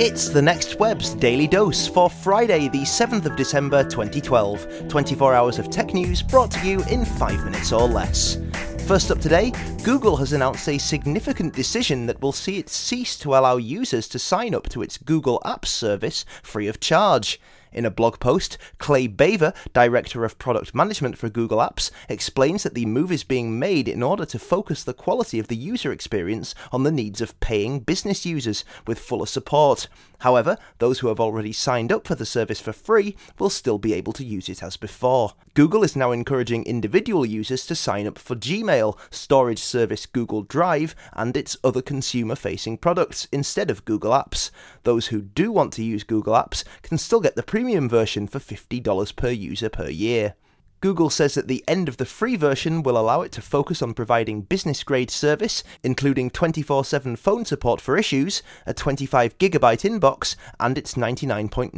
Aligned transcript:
It's 0.00 0.30
the 0.30 0.40
Next 0.40 0.78
Web's 0.80 1.14
daily 1.14 1.46
dose 1.46 1.86
for 1.86 2.08
Friday, 2.08 2.68
the 2.68 2.80
7th 2.80 3.26
of 3.26 3.36
December 3.36 3.84
2012. 3.84 4.88
24 4.88 5.34
hours 5.34 5.58
of 5.58 5.68
tech 5.68 5.92
news 5.92 6.22
brought 6.22 6.50
to 6.52 6.66
you 6.66 6.82
in 6.84 7.04
5 7.04 7.44
minutes 7.44 7.72
or 7.72 7.86
less. 7.86 8.38
First 8.86 9.10
up 9.10 9.20
today, 9.20 9.52
Google 9.84 10.16
has 10.16 10.32
announced 10.32 10.66
a 10.68 10.78
significant 10.78 11.54
decision 11.54 12.06
that 12.06 12.20
will 12.22 12.32
see 12.32 12.58
it 12.58 12.70
cease 12.70 13.18
to 13.18 13.34
allow 13.34 13.58
users 13.58 14.08
to 14.08 14.18
sign 14.18 14.54
up 14.54 14.68
to 14.70 14.80
its 14.80 14.96
Google 14.96 15.40
Apps 15.44 15.66
service 15.66 16.24
free 16.42 16.68
of 16.68 16.80
charge. 16.80 17.38
In 17.72 17.86
a 17.86 17.90
blog 17.90 18.20
post, 18.20 18.58
Clay 18.78 19.08
Bavor, 19.08 19.54
Director 19.72 20.24
of 20.24 20.38
Product 20.38 20.74
Management 20.74 21.16
for 21.16 21.30
Google 21.30 21.58
Apps, 21.58 21.90
explains 22.08 22.62
that 22.62 22.74
the 22.74 22.84
move 22.84 23.10
is 23.10 23.24
being 23.24 23.58
made 23.58 23.88
in 23.88 24.02
order 24.02 24.26
to 24.26 24.38
focus 24.38 24.84
the 24.84 24.92
quality 24.92 25.38
of 25.38 25.48
the 25.48 25.56
user 25.56 25.90
experience 25.90 26.54
on 26.70 26.82
the 26.82 26.92
needs 26.92 27.20
of 27.20 27.38
paying 27.40 27.80
business 27.80 28.26
users 28.26 28.64
with 28.86 28.98
fuller 28.98 29.26
support. 29.26 29.88
However, 30.18 30.56
those 30.78 31.00
who 31.00 31.08
have 31.08 31.18
already 31.18 31.52
signed 31.52 31.90
up 31.90 32.06
for 32.06 32.14
the 32.14 32.24
service 32.26 32.60
for 32.60 32.72
free 32.72 33.16
will 33.38 33.50
still 33.50 33.78
be 33.78 33.92
able 33.94 34.12
to 34.12 34.24
use 34.24 34.48
it 34.48 34.62
as 34.62 34.76
before. 34.76 35.32
Google 35.54 35.82
is 35.82 35.96
now 35.96 36.12
encouraging 36.12 36.64
individual 36.64 37.26
users 37.26 37.66
to 37.66 37.74
sign 37.74 38.06
up 38.06 38.18
for 38.18 38.36
Gmail, 38.36 38.96
storage 39.10 39.58
service 39.58 40.06
Google 40.06 40.42
Drive, 40.42 40.94
and 41.12 41.36
its 41.36 41.56
other 41.64 41.82
consumer 41.82 42.36
facing 42.36 42.78
products 42.78 43.26
instead 43.32 43.68
of 43.68 43.84
Google 43.84 44.12
Apps. 44.12 44.50
Those 44.84 45.08
who 45.08 45.22
do 45.22 45.50
want 45.50 45.72
to 45.74 45.82
use 45.82 46.04
Google 46.04 46.34
Apps 46.34 46.62
can 46.82 46.98
still 46.98 47.20
get 47.20 47.34
the 47.34 47.42
premium 47.62 47.88
version 47.88 48.26
for 48.26 48.40
$50 48.40 49.14
per 49.14 49.30
user 49.30 49.68
per 49.68 49.88
year. 49.88 50.34
Google 50.80 51.10
says 51.10 51.34
that 51.34 51.46
the 51.46 51.62
end 51.68 51.88
of 51.88 51.96
the 51.96 52.04
free 52.04 52.34
version 52.34 52.82
will 52.82 52.98
allow 52.98 53.22
it 53.22 53.30
to 53.30 53.40
focus 53.40 53.80
on 53.80 53.94
providing 53.94 54.42
business 54.42 54.82
grade 54.82 55.12
service, 55.12 55.62
including 55.84 56.28
24 56.28 56.84
7 56.84 57.14
phone 57.14 57.44
support 57.44 57.80
for 57.80 57.96
issues, 57.96 58.42
a 58.66 58.74
25 58.74 59.38
gigabyte 59.38 59.88
inbox, 59.88 60.34
and 60.58 60.76
its 60.76 60.94
99.9% 60.94 61.70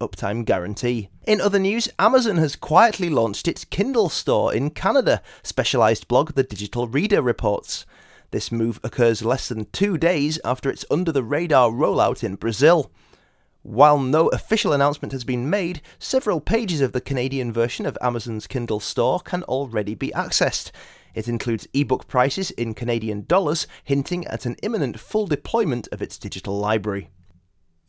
uptime 0.00 0.46
guarantee. 0.46 1.10
In 1.26 1.42
other 1.42 1.58
news, 1.58 1.86
Amazon 1.98 2.38
has 2.38 2.56
quietly 2.56 3.10
launched 3.10 3.46
its 3.46 3.66
Kindle 3.66 4.08
store 4.08 4.54
in 4.54 4.70
Canada, 4.70 5.20
specialized 5.42 6.08
blog 6.08 6.32
The 6.32 6.44
Digital 6.44 6.88
Reader 6.88 7.20
reports. 7.20 7.84
This 8.30 8.50
move 8.50 8.80
occurs 8.82 9.22
less 9.22 9.48
than 9.48 9.66
two 9.66 9.98
days 9.98 10.40
after 10.46 10.70
its 10.70 10.86
under 10.90 11.12
the 11.12 11.22
radar 11.22 11.68
rollout 11.68 12.24
in 12.24 12.36
Brazil. 12.36 12.90
While 13.62 13.98
no 13.98 14.28
official 14.28 14.72
announcement 14.72 15.12
has 15.12 15.22
been 15.22 15.50
made, 15.50 15.82
several 15.98 16.40
pages 16.40 16.80
of 16.80 16.92
the 16.92 17.00
Canadian 17.00 17.52
version 17.52 17.84
of 17.84 17.98
Amazon's 18.00 18.46
Kindle 18.46 18.80
store 18.80 19.20
can 19.20 19.42
already 19.42 19.94
be 19.94 20.10
accessed. 20.12 20.70
It 21.14 21.28
includes 21.28 21.68
ebook 21.74 22.06
prices 22.06 22.50
in 22.52 22.72
Canadian 22.72 23.26
dollars, 23.26 23.66
hinting 23.84 24.26
at 24.28 24.46
an 24.46 24.56
imminent 24.62 24.98
full 24.98 25.26
deployment 25.26 25.88
of 25.92 26.00
its 26.00 26.16
digital 26.16 26.58
library. 26.58 27.10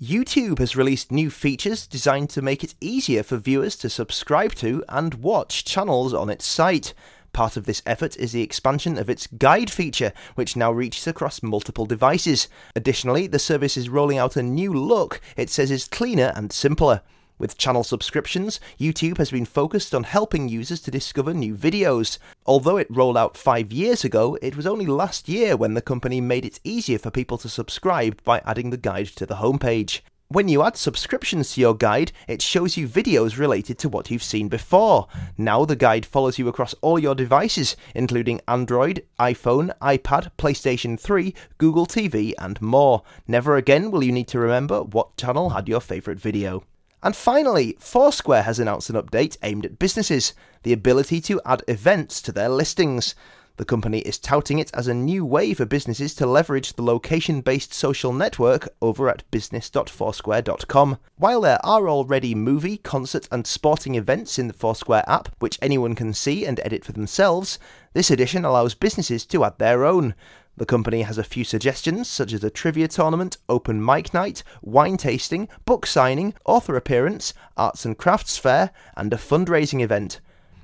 YouTube 0.01 0.59
has 0.59 0.75
released 0.75 1.11
new 1.11 1.29
features 1.29 1.87
designed 1.87 2.31
to 2.31 2.41
make 2.41 2.63
it 2.63 2.75
easier 2.81 3.23
for 3.23 3.37
viewers 3.37 3.77
to 3.77 3.89
subscribe 3.89 4.55
to 4.55 4.83
and 4.89 5.13
watch 5.15 5.63
channels 5.63 6.13
on 6.13 6.29
its 6.29 6.45
site. 6.45 6.93
Part 7.33 7.55
of 7.55 7.65
this 7.65 7.81
effort 7.85 8.17
is 8.17 8.33
the 8.33 8.41
expansion 8.41 8.97
of 8.97 9.09
its 9.09 9.27
guide 9.27 9.69
feature, 9.69 10.11
which 10.35 10.55
now 10.55 10.71
reaches 10.71 11.07
across 11.07 11.41
multiple 11.41 11.85
devices. 11.85 12.49
Additionally, 12.75 13.27
the 13.27 13.39
service 13.39 13.77
is 13.77 13.89
rolling 13.89 14.17
out 14.17 14.35
a 14.35 14.43
new 14.43 14.73
look 14.73 15.21
it 15.37 15.49
says 15.49 15.71
is 15.71 15.87
cleaner 15.87 16.33
and 16.35 16.51
simpler. 16.51 17.01
With 17.39 17.57
channel 17.57 17.83
subscriptions, 17.83 18.59
YouTube 18.79 19.17
has 19.17 19.31
been 19.31 19.45
focused 19.45 19.95
on 19.95 20.03
helping 20.03 20.47
users 20.47 20.79
to 20.81 20.91
discover 20.91 21.33
new 21.33 21.55
videos. 21.55 22.19
Although 22.45 22.77
it 22.77 22.85
rolled 22.91 23.17
out 23.17 23.35
five 23.35 23.71
years 23.71 24.03
ago, 24.03 24.37
it 24.43 24.55
was 24.55 24.67
only 24.67 24.85
last 24.85 25.27
year 25.27 25.57
when 25.57 25.73
the 25.73 25.81
company 25.81 26.21
made 26.21 26.45
it 26.45 26.59
easier 26.63 26.99
for 26.99 27.09
people 27.09 27.39
to 27.39 27.49
subscribe 27.49 28.21
by 28.23 28.43
adding 28.45 28.69
the 28.69 28.77
guide 28.77 29.07
to 29.07 29.25
the 29.25 29.37
homepage. 29.37 30.01
When 30.31 30.47
you 30.47 30.63
add 30.63 30.77
subscriptions 30.77 31.51
to 31.51 31.59
your 31.59 31.75
guide, 31.75 32.13
it 32.25 32.41
shows 32.41 32.77
you 32.77 32.87
videos 32.87 33.37
related 33.37 33.77
to 33.79 33.89
what 33.89 34.09
you've 34.09 34.23
seen 34.23 34.47
before. 34.47 35.09
Now 35.37 35.65
the 35.65 35.75
guide 35.75 36.05
follows 36.05 36.39
you 36.39 36.47
across 36.47 36.73
all 36.79 36.97
your 36.97 37.15
devices, 37.15 37.75
including 37.95 38.39
Android, 38.47 39.03
iPhone, 39.19 39.77
iPad, 39.79 40.31
PlayStation 40.37 40.97
3, 40.97 41.35
Google 41.57 41.85
TV, 41.85 42.31
and 42.37 42.61
more. 42.61 43.03
Never 43.27 43.57
again 43.57 43.91
will 43.91 44.05
you 44.05 44.13
need 44.13 44.29
to 44.29 44.39
remember 44.39 44.83
what 44.83 45.17
channel 45.17 45.49
had 45.49 45.67
your 45.67 45.81
favourite 45.81 46.21
video. 46.21 46.63
And 47.03 47.13
finally, 47.13 47.75
Foursquare 47.81 48.43
has 48.43 48.57
announced 48.57 48.89
an 48.89 48.95
update 48.95 49.35
aimed 49.43 49.65
at 49.65 49.79
businesses 49.79 50.33
the 50.63 50.71
ability 50.71 51.19
to 51.21 51.41
add 51.45 51.63
events 51.67 52.21
to 52.21 52.31
their 52.31 52.47
listings. 52.47 53.15
The 53.61 53.65
company 53.65 53.99
is 53.99 54.17
touting 54.17 54.57
it 54.57 54.71
as 54.73 54.87
a 54.87 54.93
new 54.95 55.23
way 55.23 55.53
for 55.53 55.67
businesses 55.67 56.15
to 56.15 56.25
leverage 56.25 56.73
the 56.73 56.81
location 56.81 57.41
based 57.41 57.75
social 57.75 58.11
network 58.11 58.67
over 58.81 59.07
at 59.07 59.29
business.foursquare.com. 59.29 60.97
While 61.17 61.41
there 61.41 61.63
are 61.63 61.87
already 61.87 62.33
movie, 62.33 62.77
concert, 62.77 63.27
and 63.31 63.45
sporting 63.45 63.93
events 63.93 64.39
in 64.39 64.47
the 64.47 64.55
Foursquare 64.55 65.03
app, 65.05 65.29
which 65.37 65.59
anyone 65.61 65.93
can 65.93 66.11
see 66.11 66.43
and 66.43 66.59
edit 66.63 66.83
for 66.83 66.93
themselves, 66.93 67.59
this 67.93 68.09
edition 68.09 68.45
allows 68.45 68.73
businesses 68.73 69.27
to 69.27 69.43
add 69.43 69.59
their 69.59 69.85
own. 69.85 70.15
The 70.57 70.65
company 70.65 71.03
has 71.03 71.19
a 71.19 71.23
few 71.23 71.43
suggestions, 71.43 72.09
such 72.09 72.33
as 72.33 72.43
a 72.43 72.49
trivia 72.49 72.87
tournament, 72.87 73.37
open 73.47 73.85
mic 73.85 74.11
night, 74.11 74.41
wine 74.63 74.97
tasting, 74.97 75.47
book 75.65 75.85
signing, 75.85 76.33
author 76.45 76.75
appearance, 76.75 77.35
arts 77.55 77.85
and 77.85 77.95
crafts 77.95 78.39
fair, 78.39 78.71
and 78.97 79.13
a 79.13 79.17
fundraising 79.17 79.83
event. 79.83 80.19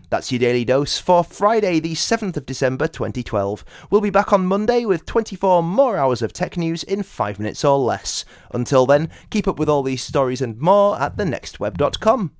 That's 0.10 0.32
your 0.32 0.40
daily 0.40 0.64
dose 0.64 1.00
for 1.00 1.24
Friday, 1.24 1.80
the 1.80 1.94
7th 1.94 2.38
of 2.38 2.46
December 2.46 2.88
2012. 2.88 3.66
We'll 3.90 4.00
be 4.00 4.10
back 4.10 4.32
on 4.32 4.46
Monday 4.46 4.86
with 4.86 5.06
24 5.06 5.62
more 5.64 5.98
hours 5.98 6.22
of 6.22 6.32
tech 6.32 6.56
news 6.56 6.84
in 6.84 7.04
5 7.04 7.40
minutes 7.40 7.66
or 7.66 7.78
less. 7.78 8.24
Until 8.52 8.86
then, 8.86 9.10
keep 9.30 9.48
up 9.48 9.60
with 9.60 9.68
all 9.68 9.84
these 9.84 10.02
stories 10.04 10.42
and 10.42 10.58
more 10.60 11.00
at 11.00 11.18
thenextweb.com. 11.18 12.32